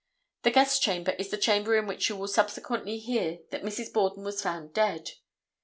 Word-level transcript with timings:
The 0.41 0.49
guest 0.49 0.81
chamber 0.81 1.11
is 1.19 1.29
the 1.29 1.37
chamber 1.37 1.77
in 1.77 1.85
which 1.85 2.09
you 2.09 2.15
will 2.15 2.27
subsequently 2.27 2.97
hear 2.97 3.37
that 3.51 3.61
Mrs. 3.61 3.93
Borden 3.93 4.23
was 4.23 4.41
found 4.41 4.73
dead. 4.73 5.11